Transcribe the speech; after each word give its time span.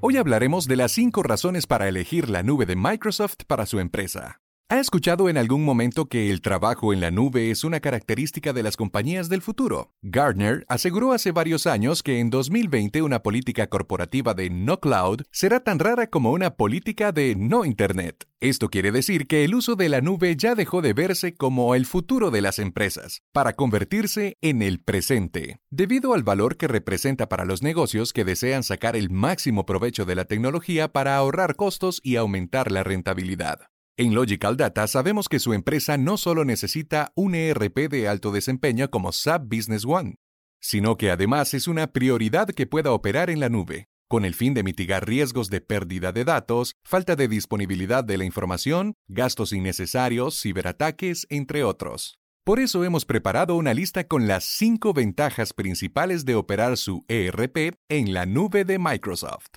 Hoy 0.00 0.16
hablaremos 0.16 0.68
de 0.68 0.76
las 0.76 0.92
5 0.92 1.24
razones 1.24 1.66
para 1.66 1.88
elegir 1.88 2.30
la 2.30 2.44
nube 2.44 2.66
de 2.66 2.76
Microsoft 2.76 3.38
para 3.48 3.66
su 3.66 3.80
empresa. 3.80 4.40
¿Ha 4.70 4.80
escuchado 4.80 5.30
en 5.30 5.38
algún 5.38 5.64
momento 5.64 6.10
que 6.10 6.30
el 6.30 6.42
trabajo 6.42 6.92
en 6.92 7.00
la 7.00 7.10
nube 7.10 7.50
es 7.50 7.64
una 7.64 7.80
característica 7.80 8.52
de 8.52 8.62
las 8.62 8.76
compañías 8.76 9.30
del 9.30 9.40
futuro? 9.40 9.94
Gartner 10.02 10.66
aseguró 10.68 11.14
hace 11.14 11.32
varios 11.32 11.66
años 11.66 12.02
que 12.02 12.20
en 12.20 12.28
2020 12.28 13.00
una 13.00 13.22
política 13.22 13.68
corporativa 13.68 14.34
de 14.34 14.50
no 14.50 14.78
cloud 14.78 15.22
será 15.30 15.60
tan 15.60 15.78
rara 15.78 16.08
como 16.08 16.32
una 16.32 16.56
política 16.56 17.12
de 17.12 17.34
no 17.34 17.64
Internet. 17.64 18.28
Esto 18.40 18.68
quiere 18.68 18.92
decir 18.92 19.26
que 19.26 19.42
el 19.42 19.54
uso 19.54 19.74
de 19.74 19.88
la 19.88 20.02
nube 20.02 20.36
ya 20.36 20.54
dejó 20.54 20.82
de 20.82 20.92
verse 20.92 21.34
como 21.34 21.74
el 21.74 21.86
futuro 21.86 22.30
de 22.30 22.42
las 22.42 22.58
empresas, 22.58 23.22
para 23.32 23.54
convertirse 23.54 24.36
en 24.42 24.60
el 24.60 24.80
presente, 24.80 25.62
debido 25.70 26.12
al 26.12 26.24
valor 26.24 26.58
que 26.58 26.68
representa 26.68 27.30
para 27.30 27.46
los 27.46 27.62
negocios 27.62 28.12
que 28.12 28.26
desean 28.26 28.62
sacar 28.62 28.96
el 28.96 29.08
máximo 29.08 29.64
provecho 29.64 30.04
de 30.04 30.14
la 30.14 30.26
tecnología 30.26 30.88
para 30.92 31.16
ahorrar 31.16 31.56
costos 31.56 32.02
y 32.04 32.16
aumentar 32.16 32.70
la 32.70 32.84
rentabilidad. 32.84 33.60
En 34.00 34.14
Logical 34.14 34.56
Data 34.56 34.86
sabemos 34.86 35.28
que 35.28 35.40
su 35.40 35.54
empresa 35.54 35.98
no 35.98 36.18
solo 36.18 36.44
necesita 36.44 37.10
un 37.16 37.34
ERP 37.34 37.90
de 37.90 38.06
alto 38.06 38.30
desempeño 38.30 38.90
como 38.90 39.10
SAP 39.10 39.52
Business 39.52 39.84
One, 39.84 40.14
sino 40.60 40.96
que 40.96 41.10
además 41.10 41.52
es 41.52 41.66
una 41.66 41.88
prioridad 41.88 42.46
que 42.46 42.68
pueda 42.68 42.92
operar 42.92 43.28
en 43.28 43.40
la 43.40 43.48
nube, 43.48 43.88
con 44.08 44.24
el 44.24 44.34
fin 44.34 44.54
de 44.54 44.62
mitigar 44.62 45.04
riesgos 45.04 45.50
de 45.50 45.60
pérdida 45.60 46.12
de 46.12 46.24
datos, 46.24 46.76
falta 46.84 47.16
de 47.16 47.26
disponibilidad 47.26 48.04
de 48.04 48.18
la 48.18 48.24
información, 48.24 48.94
gastos 49.08 49.52
innecesarios, 49.52 50.40
ciberataques, 50.40 51.26
entre 51.28 51.64
otros. 51.64 52.20
Por 52.44 52.60
eso 52.60 52.84
hemos 52.84 53.04
preparado 53.04 53.56
una 53.56 53.74
lista 53.74 54.06
con 54.06 54.28
las 54.28 54.44
cinco 54.44 54.92
ventajas 54.92 55.52
principales 55.52 56.24
de 56.24 56.36
operar 56.36 56.76
su 56.76 57.04
ERP 57.08 57.74
en 57.88 58.14
la 58.14 58.26
nube 58.26 58.64
de 58.64 58.78
Microsoft. 58.78 59.48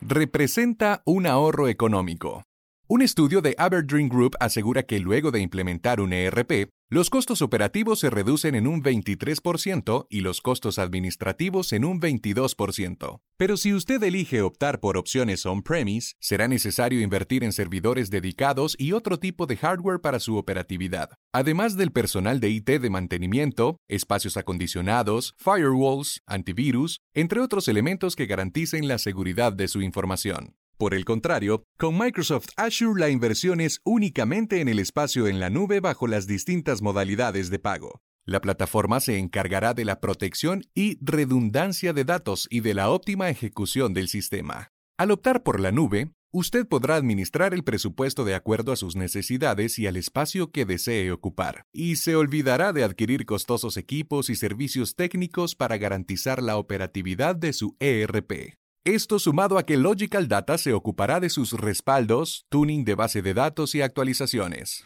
Representa 0.00 1.02
un 1.04 1.26
ahorro 1.26 1.68
económico. 1.68 2.42
Un 2.94 3.02
estudio 3.02 3.40
de 3.42 3.56
Aberdeen 3.58 4.08
Group 4.08 4.36
asegura 4.38 4.84
que 4.84 5.00
luego 5.00 5.32
de 5.32 5.40
implementar 5.40 6.00
un 6.00 6.12
ERP, 6.12 6.70
los 6.88 7.10
costos 7.10 7.42
operativos 7.42 7.98
se 7.98 8.08
reducen 8.08 8.54
en 8.54 8.68
un 8.68 8.84
23% 8.84 10.06
y 10.08 10.20
los 10.20 10.40
costos 10.40 10.78
administrativos 10.78 11.72
en 11.72 11.84
un 11.84 12.00
22%. 12.00 13.20
Pero 13.36 13.56
si 13.56 13.74
usted 13.74 14.00
elige 14.00 14.42
optar 14.42 14.78
por 14.78 14.96
opciones 14.96 15.44
on-premise, 15.44 16.14
será 16.20 16.46
necesario 16.46 17.00
invertir 17.00 17.42
en 17.42 17.52
servidores 17.52 18.10
dedicados 18.10 18.76
y 18.78 18.92
otro 18.92 19.18
tipo 19.18 19.46
de 19.46 19.56
hardware 19.56 20.00
para 20.00 20.20
su 20.20 20.36
operatividad, 20.36 21.10
además 21.32 21.76
del 21.76 21.90
personal 21.90 22.38
de 22.38 22.50
IT 22.50 22.70
de 22.80 22.90
mantenimiento, 22.90 23.78
espacios 23.88 24.36
acondicionados, 24.36 25.34
firewalls, 25.36 26.20
antivirus, 26.28 27.00
entre 27.12 27.40
otros 27.40 27.66
elementos 27.66 28.14
que 28.14 28.26
garanticen 28.26 28.86
la 28.86 28.98
seguridad 28.98 29.52
de 29.52 29.66
su 29.66 29.82
información. 29.82 30.54
Por 30.76 30.92
el 30.92 31.04
contrario, 31.04 31.64
con 31.78 31.96
Microsoft 31.96 32.48
Azure 32.56 33.00
la 33.00 33.08
inversión 33.08 33.60
es 33.60 33.80
únicamente 33.84 34.60
en 34.60 34.68
el 34.68 34.80
espacio 34.80 35.28
en 35.28 35.38
la 35.38 35.48
nube 35.48 35.78
bajo 35.78 36.08
las 36.08 36.26
distintas 36.26 36.82
modalidades 36.82 37.48
de 37.50 37.60
pago. 37.60 38.00
La 38.26 38.40
plataforma 38.40 38.98
se 39.00 39.18
encargará 39.18 39.74
de 39.74 39.84
la 39.84 40.00
protección 40.00 40.64
y 40.74 40.98
redundancia 41.00 41.92
de 41.92 42.04
datos 42.04 42.48
y 42.50 42.60
de 42.60 42.74
la 42.74 42.90
óptima 42.90 43.28
ejecución 43.28 43.94
del 43.94 44.08
sistema. 44.08 44.72
Al 44.98 45.12
optar 45.12 45.42
por 45.42 45.60
la 45.60 45.70
nube, 45.70 46.10
usted 46.32 46.66
podrá 46.66 46.96
administrar 46.96 47.54
el 47.54 47.62
presupuesto 47.62 48.24
de 48.24 48.34
acuerdo 48.34 48.72
a 48.72 48.76
sus 48.76 48.96
necesidades 48.96 49.78
y 49.78 49.86
al 49.86 49.96
espacio 49.96 50.50
que 50.50 50.64
desee 50.64 51.12
ocupar, 51.12 51.66
y 51.72 51.96
se 51.96 52.16
olvidará 52.16 52.72
de 52.72 52.82
adquirir 52.82 53.26
costosos 53.26 53.76
equipos 53.76 54.28
y 54.30 54.34
servicios 54.34 54.96
técnicos 54.96 55.54
para 55.54 55.78
garantizar 55.78 56.42
la 56.42 56.56
operatividad 56.56 57.36
de 57.36 57.52
su 57.52 57.76
ERP. 57.78 58.54
Esto 58.86 59.18
sumado 59.18 59.56
a 59.56 59.64
que 59.64 59.78
Logical 59.78 60.28
Data 60.28 60.58
se 60.58 60.74
ocupará 60.74 61.18
de 61.18 61.30
sus 61.30 61.54
respaldos, 61.54 62.44
tuning 62.50 62.84
de 62.84 62.94
base 62.94 63.22
de 63.22 63.32
datos 63.32 63.74
y 63.74 63.80
actualizaciones. 63.80 64.84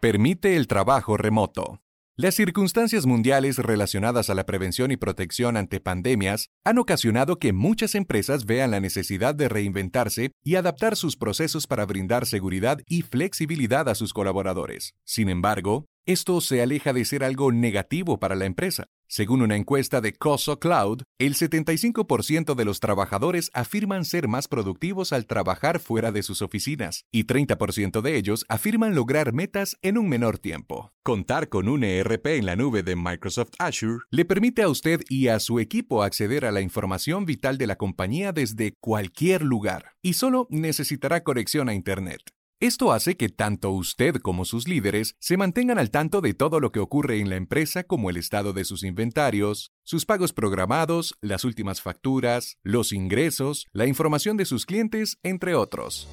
Permite 0.00 0.56
el 0.56 0.66
trabajo 0.66 1.18
remoto. 1.18 1.82
Las 2.16 2.34
circunstancias 2.34 3.04
mundiales 3.04 3.58
relacionadas 3.58 4.30
a 4.30 4.34
la 4.34 4.46
prevención 4.46 4.90
y 4.90 4.96
protección 4.96 5.58
ante 5.58 5.80
pandemias 5.80 6.48
han 6.64 6.78
ocasionado 6.78 7.38
que 7.38 7.52
muchas 7.52 7.94
empresas 7.94 8.46
vean 8.46 8.70
la 8.70 8.80
necesidad 8.80 9.34
de 9.34 9.50
reinventarse 9.50 10.30
y 10.42 10.54
adaptar 10.54 10.96
sus 10.96 11.18
procesos 11.18 11.66
para 11.66 11.84
brindar 11.84 12.24
seguridad 12.24 12.80
y 12.86 13.02
flexibilidad 13.02 13.86
a 13.90 13.94
sus 13.94 14.14
colaboradores. 14.14 14.94
Sin 15.04 15.28
embargo, 15.28 15.84
esto 16.06 16.40
se 16.40 16.62
aleja 16.62 16.94
de 16.94 17.04
ser 17.04 17.22
algo 17.22 17.52
negativo 17.52 18.18
para 18.18 18.34
la 18.34 18.46
empresa. 18.46 18.86
Según 19.10 19.40
una 19.40 19.56
encuesta 19.56 20.02
de 20.02 20.12
Coso 20.12 20.58
Cloud, 20.58 21.00
el 21.18 21.34
75% 21.34 22.54
de 22.54 22.64
los 22.66 22.78
trabajadores 22.78 23.50
afirman 23.54 24.04
ser 24.04 24.28
más 24.28 24.48
productivos 24.48 25.14
al 25.14 25.24
trabajar 25.24 25.80
fuera 25.80 26.12
de 26.12 26.22
sus 26.22 26.42
oficinas 26.42 27.06
y 27.10 27.24
30% 27.24 28.02
de 28.02 28.16
ellos 28.16 28.44
afirman 28.50 28.94
lograr 28.94 29.32
metas 29.32 29.78
en 29.80 29.96
un 29.96 30.10
menor 30.10 30.38
tiempo. 30.38 30.92
Contar 31.02 31.48
con 31.48 31.70
un 31.70 31.84
ERP 31.84 32.26
en 32.26 32.44
la 32.44 32.54
nube 32.54 32.82
de 32.82 32.96
Microsoft 32.96 33.52
Azure 33.58 34.00
le 34.10 34.26
permite 34.26 34.60
a 34.60 34.68
usted 34.68 35.00
y 35.08 35.28
a 35.28 35.40
su 35.40 35.58
equipo 35.58 36.02
acceder 36.02 36.44
a 36.44 36.52
la 36.52 36.60
información 36.60 37.24
vital 37.24 37.56
de 37.56 37.66
la 37.66 37.76
compañía 37.76 38.32
desde 38.32 38.74
cualquier 38.78 39.42
lugar 39.42 39.92
y 40.02 40.12
solo 40.12 40.46
necesitará 40.50 41.24
conexión 41.24 41.70
a 41.70 41.74
Internet. 41.74 42.20
Esto 42.60 42.90
hace 42.90 43.16
que 43.16 43.28
tanto 43.28 43.70
usted 43.70 44.16
como 44.16 44.44
sus 44.44 44.66
líderes 44.66 45.14
se 45.20 45.36
mantengan 45.36 45.78
al 45.78 45.92
tanto 45.92 46.20
de 46.20 46.34
todo 46.34 46.58
lo 46.58 46.72
que 46.72 46.80
ocurre 46.80 47.20
en 47.20 47.30
la 47.30 47.36
empresa 47.36 47.84
como 47.84 48.10
el 48.10 48.16
estado 48.16 48.52
de 48.52 48.64
sus 48.64 48.82
inventarios, 48.82 49.70
sus 49.84 50.04
pagos 50.04 50.32
programados, 50.32 51.14
las 51.20 51.44
últimas 51.44 51.80
facturas, 51.80 52.58
los 52.64 52.92
ingresos, 52.92 53.68
la 53.72 53.86
información 53.86 54.36
de 54.36 54.44
sus 54.44 54.66
clientes, 54.66 55.18
entre 55.22 55.54
otros. 55.54 56.08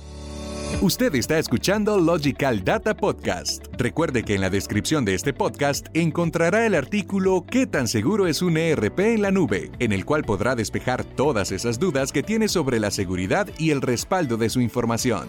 Usted 0.81 1.16
está 1.16 1.39
escuchando 1.39 1.97
Logical 1.97 2.63
Data 2.63 2.95
Podcast. 2.95 3.66
Recuerde 3.79 4.22
que 4.22 4.35
en 4.35 4.41
la 4.41 4.51
descripción 4.51 5.03
de 5.03 5.16
este 5.16 5.33
podcast 5.33 5.88
encontrará 5.95 6.67
el 6.67 6.75
artículo 6.75 7.44
¿Qué 7.50 7.66
tan 7.66 7.88
seguro 7.88 8.27
es 8.27 8.44
un 8.44 8.57
ERP 8.57 9.00
en 9.00 9.23
la 9.23 9.31
nube? 9.31 9.72
en 9.79 9.91
el 9.91 10.06
cual 10.06 10.23
podrá 10.23 10.53
despejar 10.53 11.06
todas 11.06 11.51
esas 11.51 11.79
dudas 11.79 12.12
que 12.12 12.22
tiene 12.22 12.50
sobre 12.50 12.79
la 12.79 12.91
seguridad 12.91 13.47
y 13.57 13.72
el 13.72 13.81
respaldo 13.81 14.38
de 14.38 14.51
su 14.51 14.62
información 14.62 15.27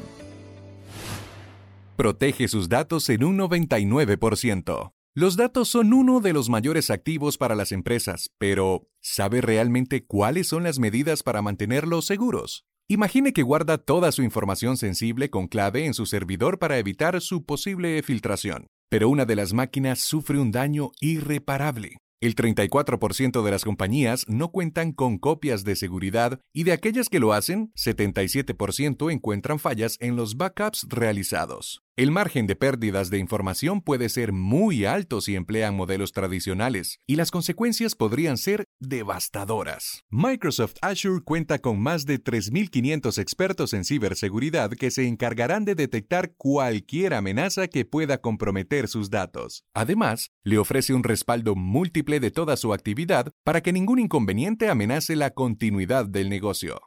protege 1.96 2.48
sus 2.48 2.68
datos 2.68 3.08
en 3.08 3.24
un 3.24 3.38
99%. 3.38 4.92
Los 5.14 5.36
datos 5.36 5.68
son 5.68 5.94
uno 5.94 6.20
de 6.20 6.34
los 6.34 6.50
mayores 6.50 6.90
activos 6.90 7.38
para 7.38 7.54
las 7.54 7.72
empresas, 7.72 8.30
pero 8.36 8.86
¿sabe 9.00 9.40
realmente 9.40 10.04
cuáles 10.04 10.48
son 10.48 10.64
las 10.64 10.78
medidas 10.78 11.22
para 11.22 11.40
mantenerlos 11.40 12.04
seguros? 12.04 12.66
Imagine 12.88 13.32
que 13.32 13.42
guarda 13.42 13.78
toda 13.78 14.12
su 14.12 14.22
información 14.22 14.76
sensible 14.76 15.30
con 15.30 15.48
clave 15.48 15.86
en 15.86 15.94
su 15.94 16.06
servidor 16.06 16.58
para 16.58 16.78
evitar 16.78 17.20
su 17.22 17.44
posible 17.44 18.02
filtración, 18.02 18.66
pero 18.90 19.08
una 19.08 19.24
de 19.24 19.36
las 19.36 19.54
máquinas 19.54 20.00
sufre 20.00 20.38
un 20.38 20.52
daño 20.52 20.92
irreparable. 21.00 21.96
El 22.20 22.34
34% 22.34 23.42
de 23.42 23.50
las 23.50 23.64
compañías 23.64 24.24
no 24.28 24.50
cuentan 24.50 24.92
con 24.92 25.18
copias 25.18 25.64
de 25.64 25.76
seguridad 25.76 26.40
y 26.52 26.64
de 26.64 26.72
aquellas 26.72 27.08
que 27.08 27.20
lo 27.20 27.32
hacen, 27.32 27.72
77% 27.74 29.10
encuentran 29.10 29.58
fallas 29.58 29.96
en 30.00 30.14
los 30.14 30.36
backups 30.36 30.86
realizados. 30.90 31.85
El 31.98 32.10
margen 32.10 32.46
de 32.46 32.56
pérdidas 32.56 33.08
de 33.08 33.16
información 33.16 33.80
puede 33.80 34.10
ser 34.10 34.30
muy 34.30 34.84
alto 34.84 35.22
si 35.22 35.34
emplean 35.34 35.74
modelos 35.74 36.12
tradicionales, 36.12 37.00
y 37.06 37.16
las 37.16 37.30
consecuencias 37.30 37.94
podrían 37.94 38.36
ser 38.36 38.66
devastadoras. 38.80 40.04
Microsoft 40.10 40.74
Azure 40.82 41.22
cuenta 41.24 41.58
con 41.58 41.80
más 41.80 42.04
de 42.04 42.22
3.500 42.22 43.18
expertos 43.18 43.72
en 43.72 43.84
ciberseguridad 43.84 44.72
que 44.72 44.90
se 44.90 45.06
encargarán 45.06 45.64
de 45.64 45.74
detectar 45.74 46.34
cualquier 46.36 47.14
amenaza 47.14 47.66
que 47.66 47.86
pueda 47.86 48.18
comprometer 48.18 48.88
sus 48.88 49.08
datos. 49.08 49.64
Además, 49.72 50.32
le 50.44 50.58
ofrece 50.58 50.92
un 50.92 51.02
respaldo 51.02 51.54
múltiple 51.54 52.20
de 52.20 52.30
toda 52.30 52.58
su 52.58 52.74
actividad 52.74 53.32
para 53.42 53.62
que 53.62 53.72
ningún 53.72 54.00
inconveniente 54.00 54.68
amenace 54.68 55.16
la 55.16 55.30
continuidad 55.30 56.04
del 56.04 56.28
negocio. 56.28 56.78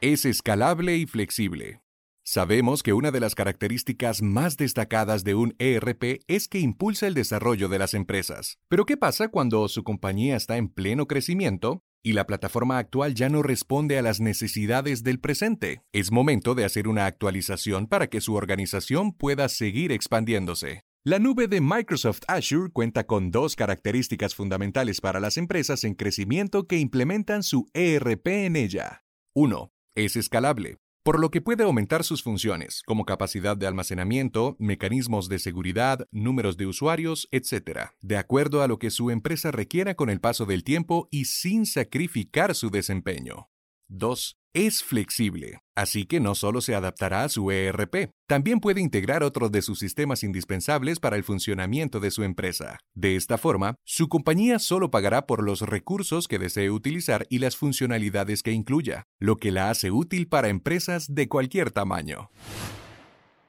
Es 0.00 0.24
escalable 0.24 0.96
y 0.96 1.06
flexible. 1.06 1.80
Sabemos 2.28 2.82
que 2.82 2.92
una 2.92 3.12
de 3.12 3.20
las 3.20 3.36
características 3.36 4.20
más 4.20 4.56
destacadas 4.56 5.22
de 5.22 5.36
un 5.36 5.54
ERP 5.60 6.24
es 6.26 6.48
que 6.48 6.58
impulsa 6.58 7.06
el 7.06 7.14
desarrollo 7.14 7.68
de 7.68 7.78
las 7.78 7.94
empresas. 7.94 8.58
Pero 8.68 8.84
¿qué 8.84 8.96
pasa 8.96 9.28
cuando 9.28 9.68
su 9.68 9.84
compañía 9.84 10.34
está 10.34 10.56
en 10.56 10.68
pleno 10.68 11.06
crecimiento 11.06 11.84
y 12.02 12.14
la 12.14 12.26
plataforma 12.26 12.78
actual 12.78 13.14
ya 13.14 13.28
no 13.28 13.44
responde 13.44 13.96
a 13.96 14.02
las 14.02 14.18
necesidades 14.18 15.04
del 15.04 15.20
presente. 15.20 15.82
Es 15.92 16.10
momento 16.10 16.56
de 16.56 16.64
hacer 16.64 16.88
una 16.88 17.06
actualización 17.06 17.86
para 17.86 18.08
que 18.08 18.20
su 18.20 18.34
organización 18.34 19.12
pueda 19.12 19.48
seguir 19.48 19.92
expandiéndose. 19.92 20.82
La 21.04 21.20
nube 21.20 21.46
de 21.46 21.60
Microsoft 21.60 22.22
Azure 22.26 22.72
cuenta 22.72 23.06
con 23.06 23.30
dos 23.30 23.54
características 23.54 24.34
fundamentales 24.34 25.00
para 25.00 25.20
las 25.20 25.36
empresas 25.36 25.84
en 25.84 25.94
crecimiento 25.94 26.66
que 26.66 26.78
implementan 26.78 27.44
su 27.44 27.68
ERP 27.72 28.26
en 28.26 28.56
ella. 28.56 29.04
1. 29.32 29.70
Es 29.94 30.16
escalable, 30.16 30.78
por 31.06 31.20
lo 31.20 31.30
que 31.30 31.40
puede 31.40 31.62
aumentar 31.62 32.02
sus 32.02 32.24
funciones, 32.24 32.82
como 32.84 33.04
capacidad 33.04 33.56
de 33.56 33.68
almacenamiento, 33.68 34.56
mecanismos 34.58 35.28
de 35.28 35.38
seguridad, 35.38 36.08
números 36.10 36.56
de 36.56 36.66
usuarios, 36.66 37.28
etc., 37.30 37.90
de 38.00 38.16
acuerdo 38.16 38.60
a 38.60 38.66
lo 38.66 38.80
que 38.80 38.90
su 38.90 39.12
empresa 39.12 39.52
requiera 39.52 39.94
con 39.94 40.10
el 40.10 40.18
paso 40.18 40.46
del 40.46 40.64
tiempo 40.64 41.06
y 41.12 41.26
sin 41.26 41.64
sacrificar 41.64 42.56
su 42.56 42.70
desempeño. 42.70 43.50
2 43.88 44.36
es 44.56 44.82
flexible, 44.82 45.58
así 45.74 46.06
que 46.06 46.18
no 46.18 46.34
solo 46.34 46.62
se 46.62 46.74
adaptará 46.74 47.24
a 47.24 47.28
su 47.28 47.50
ERP, 47.50 48.10
también 48.26 48.58
puede 48.58 48.80
integrar 48.80 49.22
otros 49.22 49.52
de 49.52 49.60
sus 49.60 49.78
sistemas 49.78 50.22
indispensables 50.22 50.98
para 50.98 51.16
el 51.16 51.24
funcionamiento 51.24 52.00
de 52.00 52.10
su 52.10 52.22
empresa. 52.22 52.78
De 52.94 53.16
esta 53.16 53.36
forma, 53.36 53.74
su 53.84 54.08
compañía 54.08 54.58
solo 54.58 54.90
pagará 54.90 55.26
por 55.26 55.42
los 55.42 55.60
recursos 55.60 56.26
que 56.26 56.38
desee 56.38 56.70
utilizar 56.70 57.26
y 57.28 57.38
las 57.38 57.54
funcionalidades 57.54 58.42
que 58.42 58.52
incluya, 58.52 59.04
lo 59.20 59.36
que 59.36 59.52
la 59.52 59.68
hace 59.68 59.90
útil 59.90 60.26
para 60.26 60.48
empresas 60.48 61.14
de 61.14 61.28
cualquier 61.28 61.70
tamaño. 61.70 62.30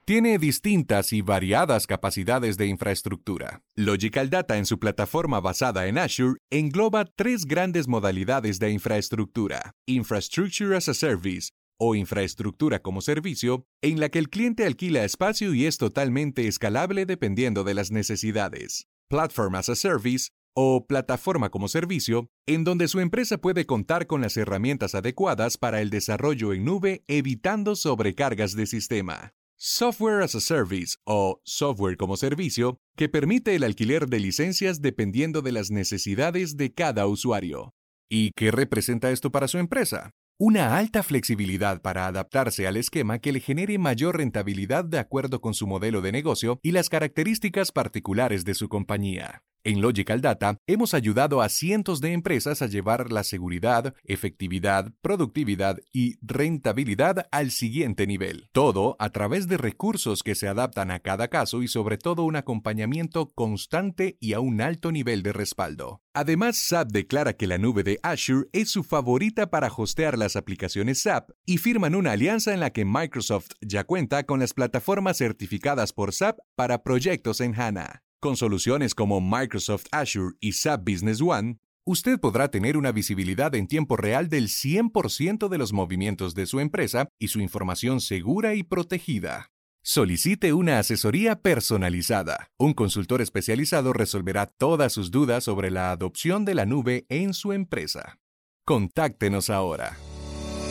Tiene 0.07 0.37
distintas 0.37 1.11
y 1.11 1.21
variadas 1.21 1.85
capacidades 1.85 2.55
de 2.55 2.65
infraestructura. 2.67 3.61
Logical 3.75 4.29
Data 4.29 4.57
en 4.57 4.65
su 4.65 4.79
plataforma 4.79 5.41
basada 5.41 5.87
en 5.87 5.97
Azure 5.97 6.39
engloba 6.49 7.03
tres 7.03 7.43
grandes 7.43 7.89
modalidades 7.89 8.57
de 8.57 8.71
infraestructura. 8.71 9.73
Infrastructure 9.85 10.77
as 10.77 10.87
a 10.87 10.93
Service, 10.93 11.49
o 11.77 11.93
infraestructura 11.93 12.79
como 12.79 13.01
servicio, 13.01 13.65
en 13.81 13.99
la 13.99 14.07
que 14.07 14.19
el 14.19 14.29
cliente 14.29 14.65
alquila 14.65 15.03
espacio 15.03 15.53
y 15.53 15.65
es 15.65 15.77
totalmente 15.77 16.47
escalable 16.47 17.05
dependiendo 17.05 17.65
de 17.65 17.73
las 17.73 17.91
necesidades. 17.91 18.87
Platform 19.09 19.55
as 19.55 19.67
a 19.67 19.75
Service, 19.75 20.29
o 20.55 20.87
plataforma 20.87 21.49
como 21.49 21.67
servicio, 21.67 22.29
en 22.47 22.63
donde 22.63 22.87
su 22.87 23.01
empresa 23.01 23.39
puede 23.39 23.65
contar 23.65 24.07
con 24.07 24.21
las 24.21 24.37
herramientas 24.37 24.95
adecuadas 24.95 25.57
para 25.57 25.81
el 25.81 25.89
desarrollo 25.89 26.53
en 26.53 26.63
nube 26.63 27.03
evitando 27.09 27.75
sobrecargas 27.75 28.55
de 28.55 28.67
sistema. 28.67 29.33
Software 29.59 30.21
as 30.21 30.35
a 30.35 30.39
Service 30.39 30.97
o 31.03 31.41
software 31.43 31.97
como 31.97 32.15
servicio 32.15 32.77
que 32.95 33.09
permite 33.09 33.55
el 33.55 33.63
alquiler 33.63 34.07
de 34.07 34.19
licencias 34.19 34.83
dependiendo 34.83 35.41
de 35.41 35.51
las 35.51 35.71
necesidades 35.71 36.57
de 36.57 36.75
cada 36.75 37.07
usuario. 37.07 37.73
¿Y 38.07 38.33
qué 38.35 38.51
representa 38.51 39.09
esto 39.09 39.31
para 39.31 39.47
su 39.47 39.57
empresa? 39.57 40.11
Una 40.37 40.77
alta 40.77 41.01
flexibilidad 41.01 41.81
para 41.81 42.05
adaptarse 42.05 42.67
al 42.67 42.77
esquema 42.77 43.17
que 43.17 43.31
le 43.31 43.39
genere 43.39 43.79
mayor 43.79 44.17
rentabilidad 44.17 44.85
de 44.85 44.99
acuerdo 44.99 45.41
con 45.41 45.55
su 45.55 45.65
modelo 45.65 46.01
de 46.01 46.11
negocio 46.11 46.59
y 46.61 46.69
las 46.69 46.87
características 46.87 47.71
particulares 47.71 48.45
de 48.45 48.53
su 48.53 48.69
compañía. 48.69 49.41
En 49.67 49.81
Logical 49.81 50.21
Data 50.21 50.61
hemos 50.65 50.93
ayudado 50.93 51.41
a 51.41 51.49
cientos 51.49 51.99
de 51.99 52.13
empresas 52.13 52.61
a 52.61 52.67
llevar 52.67 53.11
la 53.11 53.25
seguridad, 53.25 53.93
efectividad, 54.05 54.93
productividad 55.01 55.79
y 55.91 56.15
rentabilidad 56.21 57.27
al 57.31 57.51
siguiente 57.51 58.07
nivel. 58.07 58.47
Todo 58.53 58.95
a 58.97 59.09
través 59.09 59.49
de 59.49 59.57
recursos 59.57 60.23
que 60.23 60.35
se 60.35 60.47
adaptan 60.47 60.89
a 60.89 61.01
cada 61.01 61.27
caso 61.27 61.63
y 61.63 61.67
sobre 61.67 61.97
todo 61.97 62.23
un 62.23 62.37
acompañamiento 62.37 63.33
constante 63.33 64.15
y 64.21 64.31
a 64.31 64.39
un 64.39 64.61
alto 64.61 64.93
nivel 64.93 65.21
de 65.21 65.33
respaldo. 65.33 66.01
Además, 66.13 66.55
SAP 66.55 66.87
declara 66.93 67.33
que 67.33 67.45
la 67.45 67.57
nube 67.57 67.83
de 67.83 67.99
Azure 68.03 68.47
es 68.53 68.69
su 68.69 68.85
favorita 68.85 69.49
para 69.49 69.67
hostear 69.67 70.17
las 70.17 70.37
aplicaciones 70.37 71.01
SAP 71.01 71.31
y 71.45 71.57
firman 71.57 71.93
una 71.93 72.13
alianza 72.13 72.53
en 72.53 72.61
la 72.61 72.69
que 72.69 72.85
Microsoft 72.85 73.49
ya 73.59 73.83
cuenta 73.83 74.23
con 74.23 74.39
las 74.39 74.53
plataformas 74.53 75.17
certificadas 75.17 75.91
por 75.91 76.13
SAP 76.13 76.37
para 76.55 76.83
proyectos 76.83 77.41
en 77.41 77.53
HANA. 77.53 78.06
Con 78.19 78.35
soluciones 78.35 78.95
como 78.95 79.21
Microsoft 79.21 79.85
Azure 79.91 80.35
y 80.39 80.53
SAP 80.53 80.89
Business 80.89 81.21
One, 81.21 81.59
usted 81.85 82.19
podrá 82.19 82.49
tener 82.49 82.75
una 82.75 82.91
visibilidad 82.91 83.53
en 83.53 83.67
tiempo 83.67 83.95
real 83.95 84.27
del 84.27 84.47
100% 84.47 85.47
de 85.47 85.57
los 85.59 85.71
movimientos 85.71 86.33
de 86.33 86.47
su 86.47 86.59
empresa 86.59 87.09
y 87.19 87.27
su 87.27 87.39
información 87.41 88.01
segura 88.01 88.55
y 88.55 88.63
protegida. 88.63 89.51
Solicite 89.83 90.51
una 90.53 90.79
asesoría 90.79 91.41
personalizada. 91.41 92.49
Un 92.57 92.73
consultor 92.73 93.21
especializado 93.21 93.93
resolverá 93.93 94.47
todas 94.47 94.93
sus 94.93 95.11
dudas 95.11 95.43
sobre 95.43 95.69
la 95.69 95.91
adopción 95.91 96.43
de 96.43 96.55
la 96.55 96.65
nube 96.65 97.05
en 97.09 97.35
su 97.35 97.53
empresa. 97.53 98.17
Contáctenos 98.65 99.51
ahora. 99.51 99.95